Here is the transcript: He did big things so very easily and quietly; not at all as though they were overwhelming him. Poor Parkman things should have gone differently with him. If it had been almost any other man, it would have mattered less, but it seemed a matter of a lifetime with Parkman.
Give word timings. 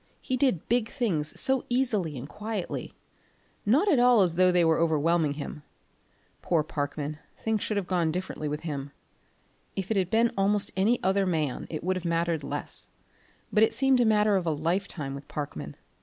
He 0.19 0.35
did 0.35 0.67
big 0.67 0.89
things 0.89 1.39
so 1.39 1.57
very 1.59 1.67
easily 1.69 2.17
and 2.17 2.27
quietly; 2.27 2.95
not 3.67 3.87
at 3.87 3.99
all 3.99 4.21
as 4.23 4.33
though 4.33 4.51
they 4.51 4.65
were 4.65 4.79
overwhelming 4.79 5.35
him. 5.35 5.61
Poor 6.41 6.63
Parkman 6.63 7.19
things 7.37 7.61
should 7.61 7.77
have 7.77 7.85
gone 7.85 8.11
differently 8.11 8.47
with 8.47 8.61
him. 8.61 8.93
If 9.75 9.91
it 9.91 9.97
had 9.97 10.09
been 10.09 10.31
almost 10.35 10.73
any 10.75 10.97
other 11.03 11.27
man, 11.27 11.67
it 11.69 11.83
would 11.83 11.97
have 11.97 12.03
mattered 12.03 12.43
less, 12.43 12.87
but 13.53 13.61
it 13.61 13.73
seemed 13.73 14.01
a 14.01 14.05
matter 14.05 14.35
of 14.37 14.47
a 14.47 14.51
lifetime 14.51 15.13
with 15.13 15.27
Parkman. 15.27 15.75